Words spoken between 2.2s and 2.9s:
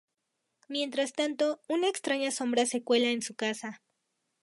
sombra se